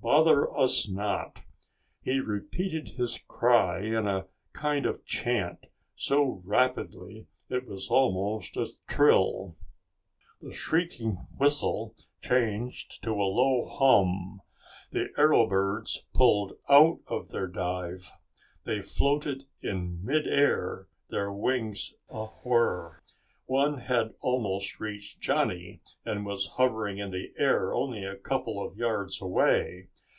Bother 0.00 0.48
us 0.58 0.88
not!" 0.88 1.42
He 2.00 2.18
repeated 2.18 2.90
his 2.96 3.18
cry 3.28 3.80
in 3.84 4.06
a 4.08 4.26
kind 4.54 4.86
of 4.86 5.04
chant, 5.04 5.66
so 5.94 6.40
rapidly 6.46 7.26
it 7.50 7.66
was 7.66 7.90
almost 7.90 8.56
a 8.56 8.68
trill. 8.86 9.56
The 10.40 10.52
shrieking 10.52 11.26
whistle 11.36 11.94
changed 12.22 13.02
to 13.02 13.10
a 13.10 13.28
low 13.28 13.68
hum. 13.68 14.40
The 14.92 15.08
arrow 15.18 15.46
birds 15.46 16.04
pulled 16.14 16.54
out 16.70 17.00
of 17.08 17.28
their 17.28 17.48
dive. 17.48 18.10
They 18.64 18.80
floated 18.80 19.44
in 19.62 20.02
mid 20.04 20.26
air, 20.26 20.88
their 21.10 21.30
wings 21.32 21.94
awhir. 22.08 23.00
One 23.46 23.78
had 23.78 24.12
almost 24.20 24.78
reached 24.78 25.20
Johnny 25.22 25.80
and 26.04 26.26
was 26.26 26.48
hovering 26.58 26.98
in 26.98 27.12
the 27.12 27.32
air 27.38 27.72
only 27.72 28.04
a 28.04 28.14
couple 28.14 28.60
of 28.62 28.76
yards 28.76 29.22
away. 29.22 29.88